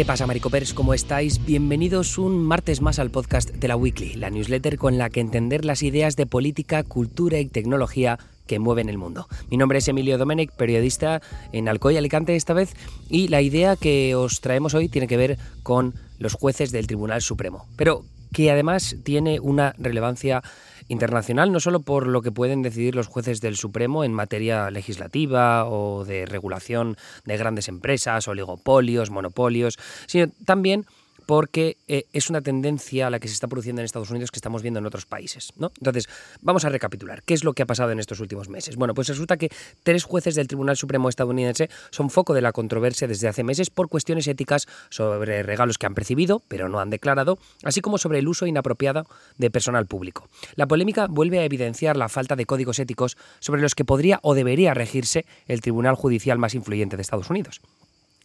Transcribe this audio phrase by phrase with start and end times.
[0.00, 0.72] ¿Qué pasa, Maricopers?
[0.72, 1.44] ¿Cómo estáis?
[1.44, 5.66] Bienvenidos un martes más al podcast de la Weekly, la newsletter con la que entender
[5.66, 9.28] las ideas de política, cultura y tecnología que mueven el mundo.
[9.50, 11.20] Mi nombre es Emilio Domenech, periodista
[11.52, 12.72] en Alcoy, Alicante esta vez,
[13.10, 17.20] y la idea que os traemos hoy tiene que ver con los jueces del Tribunal
[17.20, 20.42] Supremo, pero que además tiene una relevancia
[20.90, 25.64] internacional, no solo por lo que pueden decidir los jueces del Supremo en materia legislativa
[25.64, 30.86] o de regulación de grandes empresas, oligopolios, monopolios, sino también
[31.30, 34.38] porque eh, es una tendencia a la que se está produciendo en Estados Unidos que
[34.38, 35.52] estamos viendo en otros países.
[35.58, 35.70] ¿no?
[35.78, 36.08] Entonces,
[36.40, 37.22] vamos a recapitular.
[37.22, 38.74] ¿Qué es lo que ha pasado en estos últimos meses?
[38.74, 39.48] Bueno, pues resulta que
[39.84, 43.88] tres jueces del Tribunal Supremo estadounidense son foco de la controversia desde hace meses por
[43.88, 48.26] cuestiones éticas sobre regalos que han percibido, pero no han declarado, así como sobre el
[48.26, 49.06] uso inapropiado
[49.38, 50.28] de personal público.
[50.56, 54.34] La polémica vuelve a evidenciar la falta de códigos éticos sobre los que podría o
[54.34, 57.60] debería regirse el tribunal judicial más influyente de Estados Unidos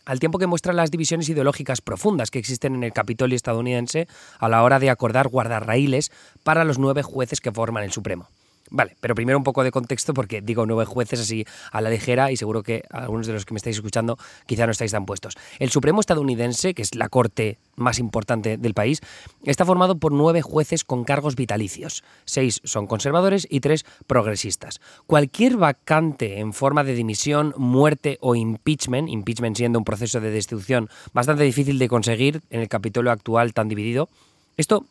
[0.05, 4.07] al tiempo que muestra las divisiones ideológicas profundas que existen en el Capitolio estadounidense
[4.39, 6.11] a la hora de acordar guardarraíles
[6.43, 8.29] para los nueve jueces que forman el Supremo.
[8.71, 12.31] Vale, pero primero un poco de contexto porque digo nueve jueces así a la ligera
[12.31, 15.35] y seguro que algunos de los que me estáis escuchando quizá no estáis tan puestos.
[15.59, 19.01] El Supremo estadounidense, que es la corte más importante del país,
[19.43, 22.03] está formado por nueve jueces con cargos vitalicios.
[22.25, 24.81] Seis son conservadores y tres progresistas.
[25.05, 30.89] Cualquier vacante en forma de dimisión, muerte o impeachment, impeachment siendo un proceso de destitución
[31.13, 34.09] bastante difícil de conseguir en el Capitolio actual tan dividido,
[34.57, 34.85] esto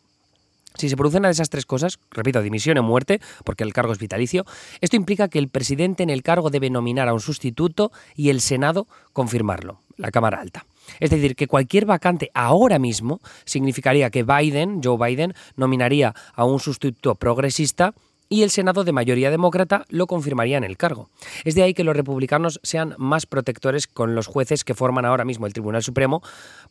[0.77, 3.93] si se producen una de esas tres cosas, repito, dimisión o muerte, porque el cargo
[3.93, 4.45] es vitalicio,
[4.81, 8.41] esto implica que el presidente en el cargo debe nominar a un sustituto y el
[8.41, 10.65] Senado confirmarlo, la Cámara Alta.
[10.99, 16.59] Es decir, que cualquier vacante ahora mismo significaría que Biden, Joe Biden, nominaría a un
[16.59, 17.93] sustituto progresista
[18.29, 21.09] y el Senado de mayoría demócrata lo confirmaría en el cargo.
[21.43, 25.25] Es de ahí que los republicanos sean más protectores con los jueces que forman ahora
[25.25, 26.21] mismo el Tribunal Supremo,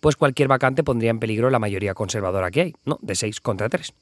[0.01, 2.99] pues cualquier vacante pondría en peligro la mayoría conservadora que hay, ¿no?
[3.03, 3.93] De 6 contra 3.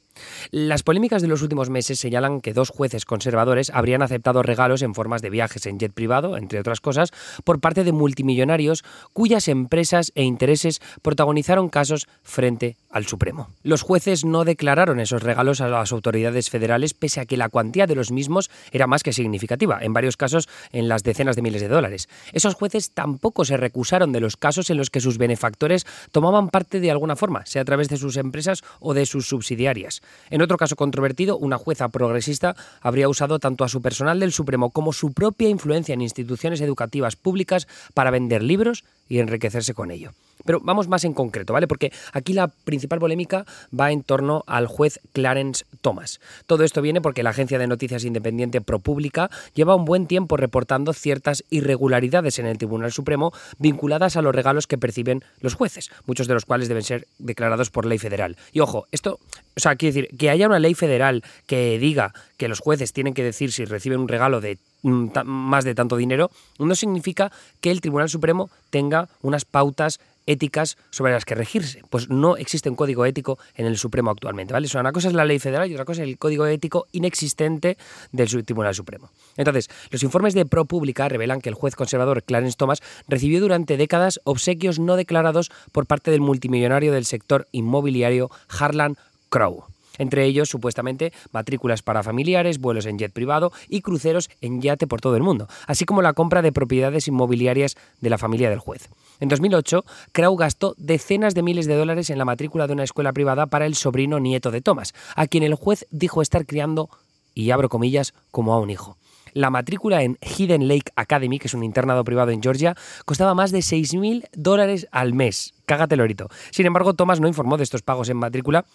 [0.50, 4.94] Las polémicas de los últimos meses señalan que dos jueces conservadores habrían aceptado regalos en
[4.94, 7.10] formas de viajes en jet privado, entre otras cosas,
[7.44, 13.48] por parte de multimillonarios cuyas empresas e intereses protagonizaron casos frente al Supremo.
[13.62, 17.86] Los jueces no declararon esos regalos a las autoridades federales pese a que la cuantía
[17.86, 21.62] de los mismos era más que significativa, en varios casos en las decenas de miles
[21.62, 22.08] de dólares.
[22.32, 26.80] Esos jueces tampoco se recusaron de los casos en los que sus benefactores tomaban parte
[26.80, 30.01] de alguna forma, sea a través de sus empresas o de sus subsidiarias.
[30.30, 34.70] En otro caso controvertido, una jueza progresista habría usado tanto a su personal del Supremo
[34.70, 40.12] como su propia influencia en instituciones educativas públicas para vender libros y enriquecerse con ello.
[40.44, 41.68] Pero vamos más en concreto, ¿vale?
[41.68, 43.46] Porque aquí la principal polémica
[43.78, 46.20] va en torno al juez Clarence Thomas.
[46.46, 50.92] Todo esto viene porque la agencia de noticias independiente ProPublica lleva un buen tiempo reportando
[50.92, 56.26] ciertas irregularidades en el Tribunal Supremo vinculadas a los regalos que perciben los jueces, muchos
[56.26, 58.36] de los cuales deben ser declarados por ley federal.
[58.52, 59.18] Y ojo, esto,
[59.56, 63.14] o sea, quiere decir, que haya una ley federal que diga que los jueces tienen
[63.14, 67.80] que decir si reciben un regalo de más de tanto dinero, no significa que el
[67.80, 71.82] Tribunal Supremo tenga unas pautas éticas sobre las que regirse.
[71.90, 74.68] Pues no existe un código ético en el Supremo actualmente, ¿vale?
[74.78, 77.76] una cosa es la ley federal y otra cosa es el código ético inexistente
[78.10, 79.10] del Tribunal Supremo.
[79.36, 84.20] Entonces, los informes de ProPublica revelan que el juez conservador Clarence Thomas recibió durante décadas
[84.24, 88.96] obsequios no declarados por parte del multimillonario del sector inmobiliario Harlan
[89.28, 89.71] Crow.
[89.98, 95.00] Entre ellos, supuestamente, matrículas para familiares, vuelos en jet privado y cruceros en yate por
[95.00, 98.88] todo el mundo, así como la compra de propiedades inmobiliarias de la familia del juez.
[99.20, 103.12] En 2008, Crow gastó decenas de miles de dólares en la matrícula de una escuela
[103.12, 106.90] privada para el sobrino nieto de Thomas, a quien el juez dijo estar criando,
[107.34, 108.96] y abro comillas, como a un hijo.
[109.34, 112.76] La matrícula en Hidden Lake Academy, que es un internado privado en Georgia,
[113.06, 115.54] costaba más de 6.000 dólares al mes.
[115.64, 116.28] Cágate lorito.
[116.50, 118.66] Sin embargo, Thomas no informó de estos pagos en matrícula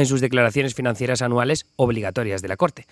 [0.00, 2.86] en sus declaraciones financieras anuales obligatorias de la Corte.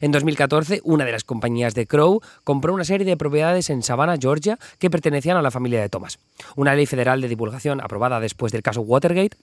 [0.00, 4.16] En 2014, una de las compañías de Crow compró una serie de propiedades en Savannah,
[4.18, 6.18] Georgia, que pertenecían a la familia de Thomas.
[6.56, 9.36] Una ley federal de divulgación aprobada después del caso Watergate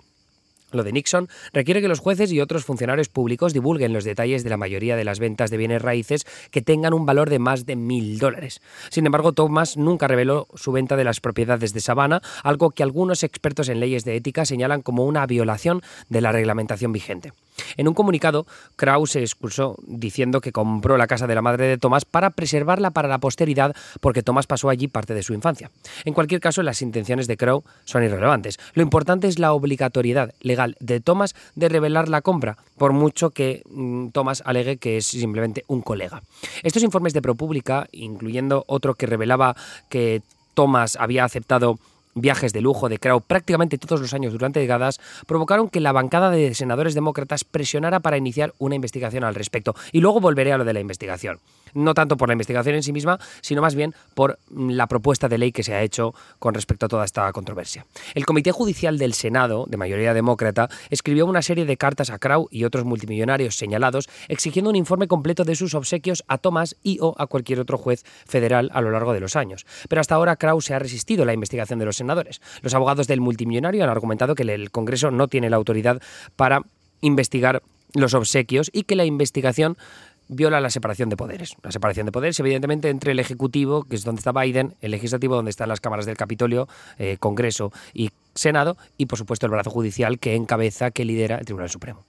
[0.72, 4.50] lo de Nixon requiere que los jueces y otros funcionarios públicos divulguen los detalles de
[4.50, 7.76] la mayoría de las ventas de bienes raíces que tengan un valor de más de
[7.76, 8.62] mil dólares.
[8.90, 13.24] Sin embargo, Thomas nunca reveló su venta de las propiedades de Savannah, algo que algunos
[13.24, 17.34] expertos en leyes de ética señalan como una violación de la reglamentación vigente.
[17.78, 21.78] En un comunicado, Kraus se expulsó diciendo que compró la casa de la madre de
[21.78, 25.72] Thomas para preservarla para la posteridad porque Thomas pasó allí parte de su infancia.
[26.06, 28.60] En cualquier caso, las intenciones de Crow son irrelevantes.
[28.74, 33.64] Lo importante es la obligatoriedad legal de Thomas de revelar la compra, por mucho que
[33.70, 36.22] mm, Thomas alegue que es simplemente un colega.
[36.64, 39.56] Estos informes de ProPublica, incluyendo otro que revelaba
[39.90, 40.22] que
[40.54, 41.80] Thomas había aceptado
[42.14, 46.30] viajes de lujo de Crow prácticamente todos los años durante décadas provocaron que la bancada
[46.30, 49.76] de senadores demócratas presionara para iniciar una investigación al respecto.
[49.92, 51.40] Y luego volveré a lo de la investigación.
[51.74, 55.38] No tanto por la investigación en sí misma, sino más bien por la propuesta de
[55.38, 57.86] ley que se ha hecho con respecto a toda esta controversia.
[58.14, 62.48] El Comité Judicial del Senado, de mayoría demócrata, escribió una serie de cartas a Crow
[62.52, 67.16] y otros multimillonarios señalados exigiendo un informe completo de sus obsequios a Thomas y o
[67.18, 69.66] a cualquier otro juez federal a lo largo de los años.
[69.90, 72.42] Pero hasta ahora Crow se ha resistido a la investigación de los senadores.
[72.62, 76.02] Los abogados del multimillonario han argumentado que el Congreso no tiene la autoridad
[76.36, 76.62] para
[77.02, 77.62] investigar
[77.94, 79.78] los obsequios y que la investigación
[80.32, 81.56] viola la separación de poderes.
[81.62, 85.36] La separación de poderes, evidentemente, entre el Ejecutivo, que es donde está Biden, el Legislativo,
[85.36, 86.68] donde están las cámaras del Capitolio,
[86.98, 91.46] eh, Congreso y Senado, y por supuesto el brazo judicial que encabeza, que lidera el
[91.46, 92.06] Tribunal Supremo.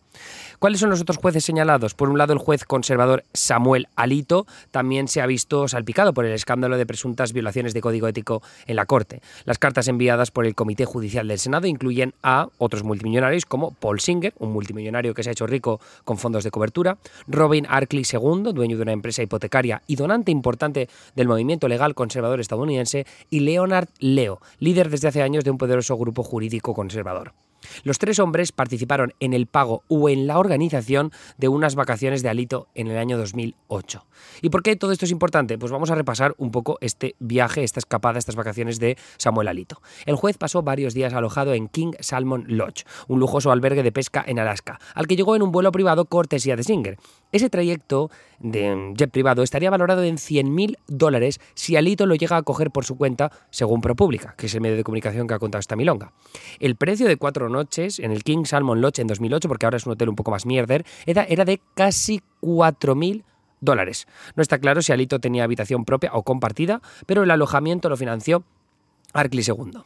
[0.59, 1.95] ¿Cuáles son los otros jueces señalados?
[1.95, 6.33] Por un lado, el juez conservador Samuel Alito también se ha visto salpicado por el
[6.33, 9.23] escándalo de presuntas violaciones de código ético en la Corte.
[9.45, 14.01] Las cartas enviadas por el Comité Judicial del Senado incluyen a otros multimillonarios como Paul
[14.01, 18.53] Singer, un multimillonario que se ha hecho rico con fondos de cobertura, Robin Arkley II,
[18.53, 23.89] dueño de una empresa hipotecaria y donante importante del movimiento legal conservador estadounidense, y Leonard
[23.99, 27.33] Leo, líder desde hace años de un poderoso grupo jurídico conservador.
[27.85, 32.29] Los tres hombres participaron en el pago o en la organización de unas vacaciones de
[32.29, 34.07] Alito en el año 2008.
[34.41, 35.59] ¿Y por qué todo esto es importante?
[35.59, 39.81] Pues vamos a repasar un poco este viaje, esta escapada, estas vacaciones de Samuel Alito.
[40.07, 44.25] El juez pasó varios días alojado en King Salmon Lodge, un lujoso albergue de pesca
[44.27, 46.99] en Alaska, al que llegó en un vuelo privado cortesía de Singer.
[47.33, 48.11] Ese trayecto
[48.41, 52.85] de jet privado estaría valorado en 100.000 dólares si Alito lo llega a coger por
[52.85, 56.13] su cuenta, según ProPublica, que es el medio de comunicación que ha contado esta milonga.
[56.61, 59.87] El precio de cuatro noches en el King Salmon Lodge en 2008, porque ahora es
[59.87, 63.23] un hotel un poco más mierder, era, era de casi 4.000
[63.61, 64.07] dólares.
[64.35, 68.43] No está claro si Alito tenía habitación propia o compartida, pero el alojamiento lo financió
[69.13, 69.83] Arkley II.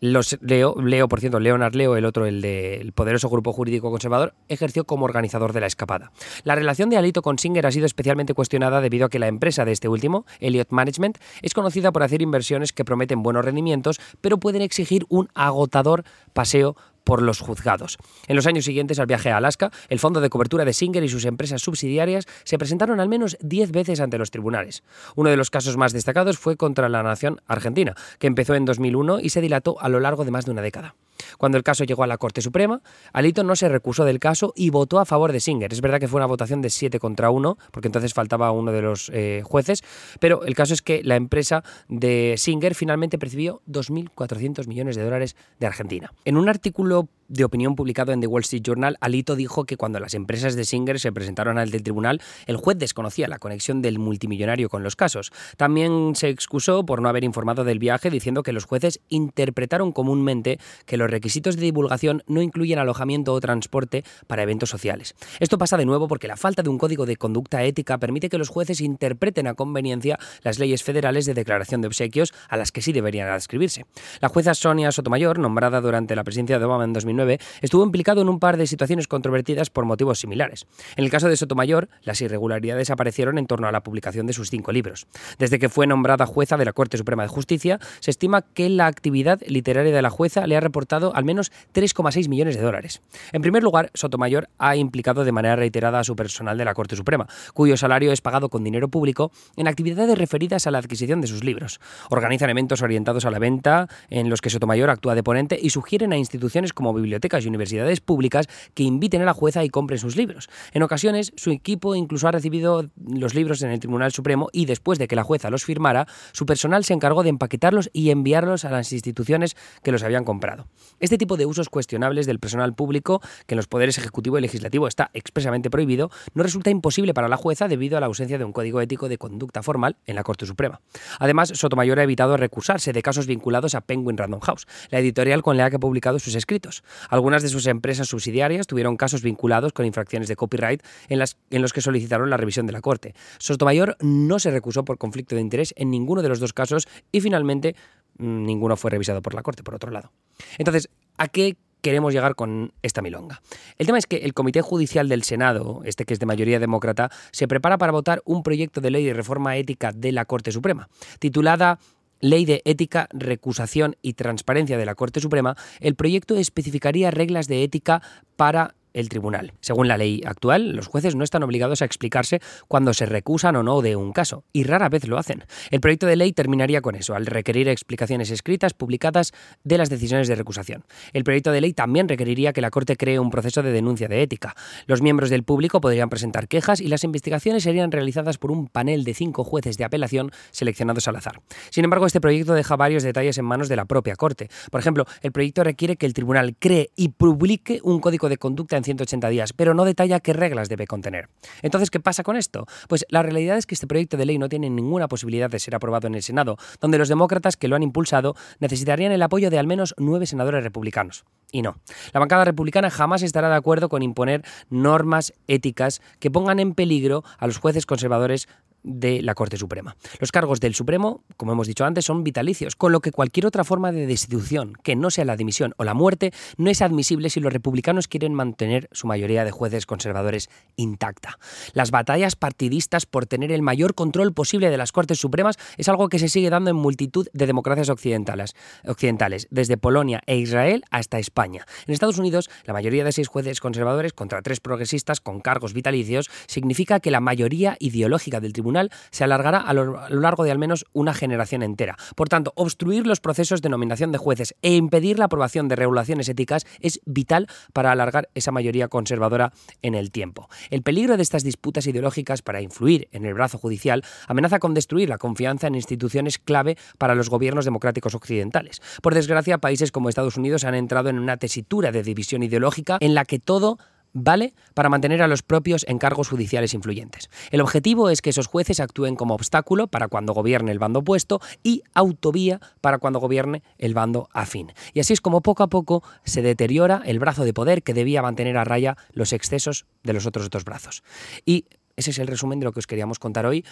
[0.00, 4.34] Los Leo, Leo, por cierto, Leonard Leo, el otro, el del poderoso grupo jurídico conservador,
[4.48, 6.10] ejerció como organizador de la escapada.
[6.42, 9.66] La relación de Alito con Singer ha sido especialmente cuestionada debido a que la empresa
[9.66, 14.38] de este último, Elliott Management, es conocida por hacer inversiones que prometen buenos rendimientos, pero
[14.38, 16.76] pueden exigir un agotador paseo
[17.10, 17.98] por los juzgados.
[18.28, 21.08] En los años siguientes al viaje a Alaska, el fondo de cobertura de Singer y
[21.08, 24.84] sus empresas subsidiarias se presentaron al menos 10 veces ante los tribunales.
[25.16, 29.18] Uno de los casos más destacados fue contra la nación argentina, que empezó en 2001
[29.18, 30.94] y se dilató a lo largo de más de una década.
[31.38, 32.82] Cuando el caso llegó a la Corte Suprema,
[33.12, 35.72] Alito no se recusó del caso y votó a favor de Singer.
[35.72, 38.82] Es verdad que fue una votación de 7 contra 1, porque entonces faltaba uno de
[38.82, 39.82] los eh, jueces,
[40.18, 45.36] pero el caso es que la empresa de Singer finalmente percibió 2.400 millones de dólares
[45.58, 46.12] de Argentina.
[46.24, 50.00] En un artículo de opinión publicado en The Wall Street Journal, Alito dijo que cuando
[50.00, 53.98] las empresas de Singer se presentaron al del tribunal, el juez desconocía la conexión del
[53.98, 55.32] multimillonario con los casos.
[55.56, 60.58] También se excusó por no haber informado del viaje, diciendo que los jueces interpretaron comúnmente
[60.86, 65.14] que los requisitos de divulgación no incluyen alojamiento o transporte para eventos sociales.
[65.38, 68.38] Esto pasa de nuevo porque la falta de un código de conducta ética permite que
[68.38, 72.82] los jueces interpreten a conveniencia las leyes federales de declaración de obsequios a las que
[72.82, 73.86] sí deberían adscribirse.
[74.20, 77.19] La jueza Sonia Sotomayor, nombrada durante la presidencia de Obama en 2009,
[77.60, 80.66] estuvo implicado en un par de situaciones controvertidas por motivos similares.
[80.96, 84.50] En el caso de Sotomayor, las irregularidades aparecieron en torno a la publicación de sus
[84.50, 85.06] cinco libros.
[85.38, 88.86] Desde que fue nombrada jueza de la Corte Suprema de Justicia, se estima que la
[88.86, 93.02] actividad literaria de la jueza le ha reportado al menos 3,6 millones de dólares.
[93.32, 96.96] En primer lugar, Sotomayor ha implicado de manera reiterada a su personal de la Corte
[96.96, 101.26] Suprema, cuyo salario es pagado con dinero público en actividades referidas a la adquisición de
[101.26, 101.80] sus libros.
[102.10, 106.12] Organizan eventos orientados a la venta en los que Sotomayor actúa de ponente y sugieren
[106.12, 109.98] a instituciones como bibliotecas bibliotecas y universidades públicas que inviten a la jueza y compren
[109.98, 110.48] sus libros.
[110.72, 115.00] En ocasiones, su equipo incluso ha recibido los libros en el Tribunal Supremo y después
[115.00, 118.70] de que la jueza los firmara, su personal se encargó de empaquetarlos y enviarlos a
[118.70, 120.68] las instituciones que los habían comprado.
[121.00, 124.86] Este tipo de usos cuestionables del personal público, que en los poderes ejecutivo y legislativo
[124.86, 128.52] está expresamente prohibido, no resulta imposible para la jueza debido a la ausencia de un
[128.52, 130.80] código ético de conducta formal en la Corte Suprema.
[131.18, 135.56] Además, Sotomayor ha evitado recusarse de casos vinculados a Penguin Random House, la editorial con
[135.56, 136.84] la que ha publicado sus escritos.
[137.08, 141.62] Algunas de sus empresas subsidiarias tuvieron casos vinculados con infracciones de copyright en, las, en
[141.62, 143.14] los que solicitaron la revisión de la Corte.
[143.38, 147.20] Sotomayor no se recusó por conflicto de interés en ninguno de los dos casos y
[147.20, 147.74] finalmente
[148.18, 150.12] mm, ninguno fue revisado por la Corte, por otro lado.
[150.58, 153.42] Entonces, ¿a qué queremos llegar con esta milonga.
[153.78, 157.10] El tema es que el Comité Judicial del Senado, este que es de mayoría demócrata,
[157.32, 160.88] se prepara para votar un proyecto de ley de reforma ética de la Corte Suprema,
[161.18, 161.78] titulada
[162.20, 167.64] Ley de Ética, Recusación y Transparencia de la Corte Suprema, el proyecto especificaría reglas de
[167.64, 168.02] ética
[168.36, 169.52] para el tribunal.
[169.60, 173.62] Según la ley actual, los jueces no están obligados a explicarse cuando se recusan o
[173.62, 175.44] no de un caso, y rara vez lo hacen.
[175.70, 179.32] El proyecto de ley terminaría con eso, al requerir explicaciones escritas publicadas
[179.64, 180.84] de las decisiones de recusación.
[181.12, 184.22] El proyecto de ley también requeriría que la Corte cree un proceso de denuncia de
[184.22, 184.54] ética.
[184.86, 189.04] Los miembros del público podrían presentar quejas y las investigaciones serían realizadas por un panel
[189.04, 191.40] de cinco jueces de apelación seleccionados al azar.
[191.70, 194.48] Sin embargo, este proyecto deja varios detalles en manos de la propia Corte.
[194.70, 198.79] Por ejemplo, el proyecto requiere que el tribunal cree y publique un código de conducta
[198.80, 201.28] en 180 días, pero no detalla qué reglas debe contener.
[201.62, 202.66] Entonces, ¿qué pasa con esto?
[202.88, 205.74] Pues la realidad es que este proyecto de ley no tiene ninguna posibilidad de ser
[205.74, 209.58] aprobado en el Senado, donde los demócratas que lo han impulsado necesitarían el apoyo de
[209.58, 211.24] al menos nueve senadores republicanos.
[211.52, 211.76] Y no,
[212.12, 217.24] la bancada republicana jamás estará de acuerdo con imponer normas éticas que pongan en peligro
[217.38, 218.48] a los jueces conservadores
[218.82, 219.96] de la Corte Suprema.
[220.18, 223.64] Los cargos del Supremo, como hemos dicho antes, son vitalicios, con lo que cualquier otra
[223.64, 227.40] forma de destitución, que no sea la dimisión o la muerte, no es admisible si
[227.40, 231.38] los republicanos quieren mantener su mayoría de jueces conservadores intacta.
[231.72, 236.08] Las batallas partidistas por tener el mayor control posible de las Cortes Supremas es algo
[236.08, 238.54] que se sigue dando en multitud de democracias occidentales,
[238.86, 241.66] occidentales desde Polonia e Israel hasta España.
[241.86, 246.30] En Estados Unidos, la mayoría de seis jueces conservadores contra tres progresistas con cargos vitalicios
[246.46, 248.69] significa que la mayoría ideológica del tribunal
[249.10, 251.96] se alargará a lo, largo de al menos una generación entera.
[252.14, 256.28] Por tanto, obstruir los procesos de nominación de jueces e impedir la aprobación de regulaciones
[256.28, 260.48] éticas es vital para alargar esa mayoría conservadora en el tiempo.
[260.70, 265.08] El peligro de estas disputas ideológicas para influir en el brazo judicial amenaza con destruir
[265.08, 268.80] la confianza en instituciones clave para los gobiernos democráticos occidentales.
[269.02, 273.14] Por desgracia, países como Estados Unidos han entrado en una tesitura de división ideológica en
[273.14, 273.78] la que todo
[274.12, 277.30] vale para mantener a los propios encargos judiciales influyentes.
[277.50, 281.40] El objetivo es que esos jueces actúen como obstáculo para cuando gobierne el bando opuesto
[281.62, 284.72] y autovía para cuando gobierne el bando afín.
[284.94, 288.22] Y así es como poco a poco se deteriora el brazo de poder que debía
[288.22, 291.02] mantener a raya los excesos de los otros dos brazos.
[291.44, 293.64] Y ese es el resumen de lo que os queríamos contar hoy.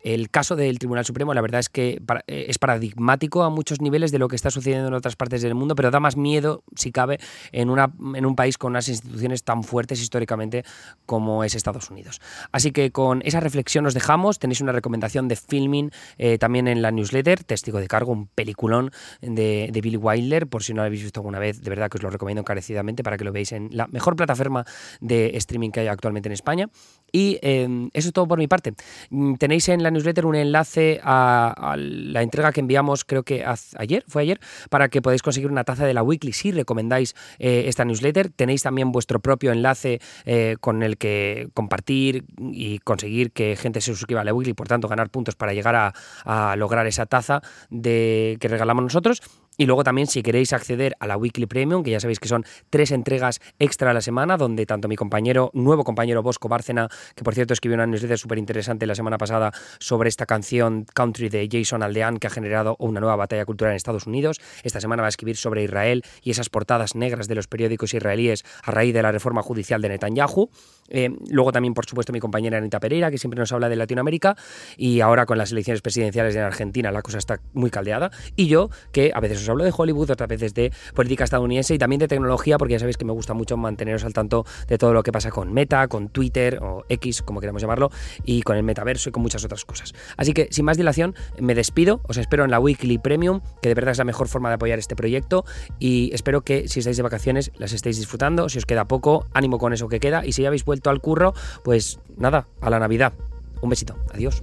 [0.00, 4.12] El caso del Tribunal Supremo, la verdad es que eh, es paradigmático a muchos niveles
[4.12, 6.92] de lo que está sucediendo en otras partes del mundo, pero da más miedo, si
[6.92, 7.18] cabe,
[7.52, 10.64] en, una, en un país con unas instituciones tan fuertes históricamente
[11.06, 12.20] como es Estados Unidos.
[12.52, 14.38] Así que con esa reflexión nos dejamos.
[14.38, 18.90] Tenéis una recomendación de filming eh, también en la newsletter, Testigo de Cargo, un peliculón
[19.20, 21.98] de, de Billy Wilder, por si no lo habéis visto alguna vez, de verdad que
[21.98, 24.64] os lo recomiendo encarecidamente para que lo veáis en la mejor plataforma
[25.00, 26.68] de streaming que hay actualmente en España.
[27.12, 28.74] Y em, eso es todo por mi parte.
[29.10, 33.44] Mm, tenéis en la newsletter un enlace a, la entrega que enviamos, creo que
[33.76, 37.64] ayer, fue ayer, para que podáis conseguir una taza de la Weekly si recomendáis eh,
[37.66, 38.30] esta newsletter.
[38.30, 43.92] Tenéis también vuestro propio enlace eh, con el que compartir y conseguir que gente se
[43.94, 48.38] suscriba a la Weekly, por tanto ganar puntos para llegar a, lograr esa taza que
[48.40, 49.22] regalamos nosotros.
[49.60, 52.44] Y luego también si queréis acceder a la Weekly Premium, que ya sabéis que son
[52.70, 57.24] tres entregas extra a la semana, donde tanto mi compañero, nuevo compañero Bosco Bárcena, que
[57.24, 59.50] por cierto escribió una newsletter súper interesante la semana pasada
[59.80, 63.76] sobre esta canción Country de Jason Aldean, que ha generado una nueva batalla cultural en
[63.76, 64.40] Estados Unidos.
[64.62, 68.44] Esta semana va a escribir sobre Israel y esas portadas negras de los periódicos israelíes
[68.62, 70.50] a raíz de la reforma judicial de Netanyahu.
[70.88, 74.36] Eh, luego también, por supuesto, mi compañera Anita Pereira, que siempre nos habla de Latinoamérica,
[74.76, 78.12] y ahora con las elecciones presidenciales en Argentina la cosa está muy caldeada.
[78.36, 81.78] Y yo, que a veces os hablo de Hollywood, otras veces de política estadounidense y
[81.78, 84.92] también de tecnología, porque ya sabéis que me gusta mucho manteneros al tanto de todo
[84.92, 87.90] lo que pasa con Meta, con Twitter o X, como queramos llamarlo,
[88.24, 89.94] y con el metaverso y con muchas otras cosas.
[90.16, 93.74] Así que, sin más dilación, me despido, os espero en la Weekly Premium, que de
[93.74, 95.44] verdad es la mejor forma de apoyar este proyecto,
[95.78, 99.58] y espero que si estáis de vacaciones las estéis disfrutando, si os queda poco, ánimo
[99.58, 101.32] con eso que queda, y si ya habéis vuelto al curro,
[101.64, 103.14] pues nada, a la Navidad.
[103.62, 104.42] Un besito, adiós.